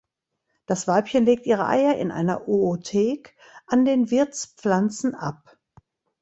Das 0.65 0.87
Weibchen 0.87 1.25
legt 1.25 1.45
ihre 1.45 1.67
Eier 1.67 1.95
in 1.97 2.09
einer 2.09 2.47
Oothek 2.47 3.35
an 3.67 3.85
den 3.85 4.09
Wirtspflanzen 4.09 5.13
ab. 5.13 5.59